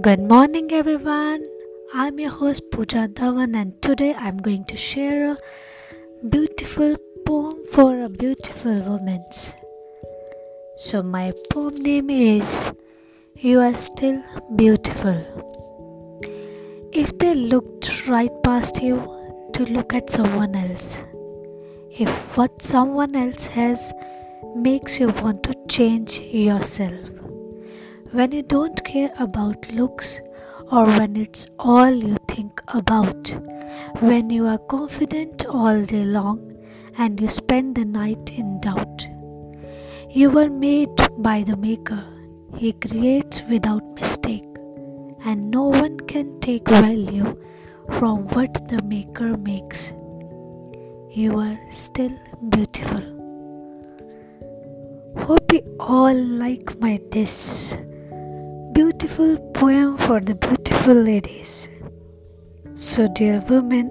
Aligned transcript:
Good 0.00 0.18
morning, 0.18 0.72
everyone. 0.72 1.44
I'm 1.94 2.18
your 2.18 2.30
host 2.30 2.70
Pooja 2.72 3.06
Dhawan, 3.06 3.54
and 3.54 3.80
today 3.80 4.12
I'm 4.14 4.38
going 4.38 4.64
to 4.64 4.76
share 4.76 5.30
a 5.32 5.36
beautiful 6.28 6.96
poem 7.24 7.64
for 7.70 8.02
a 8.02 8.08
beautiful 8.08 8.80
woman. 8.80 9.24
So, 10.76 11.02
my 11.02 11.32
poem 11.50 11.76
name 11.76 12.10
is 12.10 12.72
You 13.36 13.60
Are 13.60 13.76
Still 13.76 14.22
Beautiful. 14.56 15.20
If 16.92 17.16
they 17.18 17.34
looked 17.34 18.08
right 18.08 18.32
past 18.42 18.82
you 18.82 18.96
to 19.52 19.64
look 19.64 19.94
at 19.94 20.10
someone 20.10 20.56
else, 20.56 21.04
if 21.90 22.36
what 22.36 22.62
someone 22.62 23.14
else 23.14 23.46
has 23.46 23.92
makes 24.56 24.98
you 24.98 25.08
want 25.22 25.44
to 25.44 25.54
change 25.68 26.18
yourself, 26.20 27.23
when 28.14 28.30
you 28.30 28.42
don't 28.42 28.84
care 28.84 29.12
about 29.18 29.72
looks 29.72 30.22
or 30.70 30.86
when 30.86 31.16
it's 31.16 31.48
all 31.58 31.90
you 31.92 32.16
think 32.28 32.62
about, 32.68 33.30
when 33.98 34.30
you 34.30 34.46
are 34.46 34.58
confident 34.74 35.44
all 35.46 35.84
day 35.84 36.04
long 36.04 36.38
and 36.96 37.20
you 37.20 37.28
spend 37.28 37.74
the 37.74 37.84
night 37.84 38.30
in 38.30 38.60
doubt. 38.60 39.08
You 40.10 40.30
were 40.30 40.48
made 40.48 40.96
by 41.18 41.42
the 41.42 41.56
Maker, 41.56 42.04
He 42.56 42.72
creates 42.74 43.42
without 43.50 43.82
mistake, 44.00 44.46
and 45.24 45.50
no 45.50 45.64
one 45.64 45.98
can 45.98 46.38
take 46.38 46.68
value 46.68 47.36
from 47.98 48.28
what 48.28 48.68
the 48.68 48.80
Maker 48.84 49.36
makes. 49.36 49.92
You 51.10 51.40
are 51.40 51.58
still 51.72 52.16
beautiful. 52.48 53.02
Hope 55.18 55.52
you 55.52 55.76
all 55.80 56.14
like 56.14 56.78
my 56.80 57.00
this 57.10 57.74
beautiful 58.98 59.36
poem 59.54 59.96
for 59.98 60.20
the 60.20 60.34
beautiful 60.36 60.94
ladies. 60.94 61.68
So, 62.74 63.08
dear 63.08 63.42
women, 63.48 63.90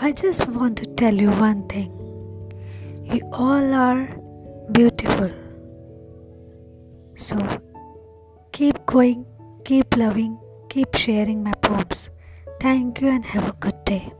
I 0.00 0.10
just 0.10 0.48
want 0.48 0.76
to 0.78 0.86
tell 0.86 1.14
you 1.14 1.30
one 1.30 1.68
thing. 1.68 1.92
You 3.04 3.20
all 3.32 3.72
are 3.74 4.08
beautiful. 4.72 5.30
So, 7.14 7.36
keep 8.50 8.84
going, 8.86 9.24
keep 9.64 9.96
loving, 9.96 10.36
keep 10.68 10.96
sharing 10.96 11.44
my 11.44 11.52
poems. 11.62 12.10
Thank 12.60 13.00
you 13.00 13.08
and 13.08 13.24
have 13.24 13.48
a 13.48 13.52
good 13.52 13.84
day. 13.84 14.12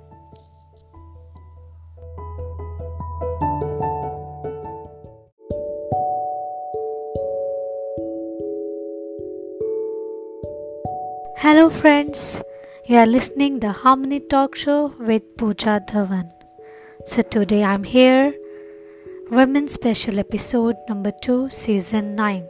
Hello 11.41 11.71
friends, 11.71 12.43
you 12.87 12.97
are 12.97 13.07
listening 13.07 13.61
the 13.61 13.71
Harmony 13.71 14.19
Talk 14.19 14.57
Show 14.57 14.93
with 14.99 15.23
Pooja 15.37 15.81
Dhawan. 15.89 16.33
So 17.05 17.23
today 17.23 17.63
I'm 17.63 17.85
here, 17.85 18.35
Women 19.31 19.69
Special 19.69 20.19
Episode 20.19 20.75
number 20.89 21.13
2, 21.23 21.49
Season 21.49 22.17
9. 22.17 22.45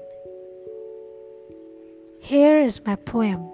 Here 2.18 2.60
is 2.60 2.80
my 2.86 2.96
poem. 2.96 3.50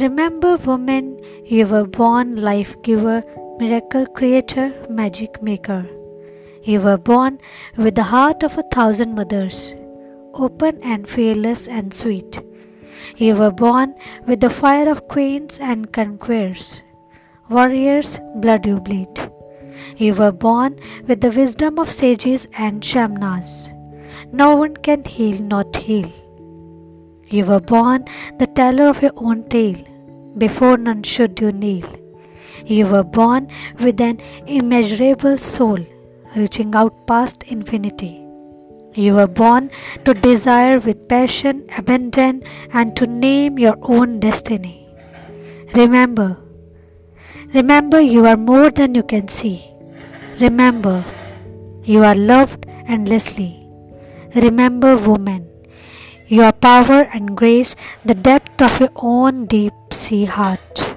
Remember, 0.00 0.56
woman, 0.56 1.20
you 1.44 1.68
were 1.68 1.86
born 1.86 2.34
life 2.34 2.74
giver, 2.82 3.22
miracle 3.60 4.04
creator, 4.06 4.74
magic 4.90 5.40
maker. 5.40 5.86
You 6.64 6.80
were 6.80 6.98
born 6.98 7.38
with 7.76 7.94
the 7.94 8.10
heart 8.14 8.42
of 8.42 8.58
a 8.58 8.64
thousand 8.74 9.14
mothers, 9.14 9.76
open 10.34 10.82
and 10.82 11.08
fearless 11.08 11.68
and 11.68 11.94
sweet. 11.94 12.40
You 13.20 13.34
were 13.34 13.50
born 13.50 13.96
with 14.26 14.38
the 14.38 14.48
fire 14.48 14.88
of 14.88 15.08
queens 15.08 15.58
and 15.58 15.92
conquerors. 15.92 16.84
Warriors, 17.48 18.20
blood 18.36 18.64
you 18.64 18.78
bleed. 18.78 19.32
You 19.96 20.14
were 20.14 20.30
born 20.30 20.78
with 21.08 21.20
the 21.20 21.30
wisdom 21.30 21.80
of 21.80 21.90
sages 21.90 22.46
and 22.56 22.84
shamans. 22.84 23.72
No 24.30 24.54
one 24.54 24.76
can 24.76 25.02
heal, 25.02 25.42
not 25.42 25.74
heal. 25.74 26.08
You 27.28 27.44
were 27.46 27.60
born 27.60 28.04
the 28.38 28.46
teller 28.46 28.88
of 28.88 29.02
your 29.02 29.16
own 29.16 29.48
tale. 29.48 29.82
Before 30.36 30.76
none 30.76 31.02
should 31.02 31.40
you 31.40 31.50
kneel. 31.50 31.90
You 32.66 32.86
were 32.86 33.02
born 33.02 33.48
with 33.80 34.00
an 34.00 34.20
immeasurable 34.46 35.38
soul, 35.38 35.84
reaching 36.36 36.72
out 36.76 37.04
past 37.08 37.42
infinity. 37.48 38.27
You 38.98 39.14
were 39.14 39.28
born 39.28 39.70
to 40.04 40.12
desire 40.12 40.80
with 40.80 41.06
passion, 41.08 41.66
abandon, 41.78 42.42
and 42.72 42.96
to 42.96 43.06
name 43.06 43.56
your 43.56 43.76
own 43.82 44.18
destiny. 44.18 44.88
Remember, 45.72 46.36
remember 47.54 48.00
you 48.00 48.26
are 48.26 48.36
more 48.36 48.72
than 48.72 48.96
you 48.96 49.04
can 49.04 49.28
see. 49.28 49.70
Remember, 50.40 51.04
you 51.84 52.02
are 52.02 52.16
loved 52.16 52.66
endlessly. 52.88 53.64
Remember, 54.34 54.96
woman, 54.96 55.46
your 56.26 56.50
power 56.50 57.02
and 57.14 57.36
grace, 57.36 57.76
the 58.04 58.16
depth 58.16 58.60
of 58.60 58.80
your 58.80 58.90
own 58.96 59.46
deep 59.46 59.74
sea 59.92 60.24
heart. 60.24 60.96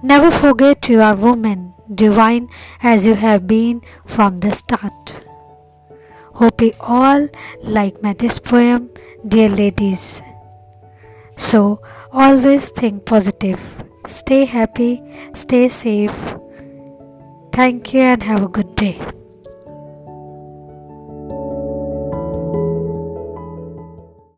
Never 0.00 0.30
forget 0.30 0.88
you 0.88 1.00
are 1.02 1.16
woman, 1.16 1.74
divine 1.92 2.48
as 2.80 3.04
you 3.04 3.14
have 3.14 3.48
been 3.48 3.82
from 4.06 4.38
the 4.38 4.52
start. 4.52 5.27
Hope 6.34 6.60
you 6.62 6.72
all 6.80 7.28
like 7.62 8.02
my 8.02 8.12
this 8.12 8.38
poem, 8.38 8.90
dear 9.26 9.48
ladies. 9.48 10.22
So 11.36 11.80
always 12.12 12.70
think 12.70 13.04
positive. 13.04 13.60
Stay 14.06 14.44
happy, 14.44 15.02
stay 15.34 15.68
safe. 15.68 16.34
Thank 17.52 17.92
you 17.92 18.00
and 18.00 18.22
have 18.22 18.42
a 18.42 18.48
good 18.48 18.74
day. 18.74 19.17